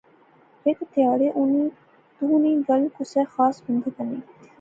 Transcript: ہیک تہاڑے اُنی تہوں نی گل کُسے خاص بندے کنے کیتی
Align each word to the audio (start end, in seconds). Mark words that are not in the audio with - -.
ہیک 0.63 0.79
تہاڑے 0.93 1.27
اُنی 1.37 1.63
تہوں 2.15 2.37
نی 2.43 2.51
گل 2.67 2.81
کُسے 2.95 3.21
خاص 3.33 3.55
بندے 3.63 3.89
کنے 3.95 4.17
کیتی 4.25 4.39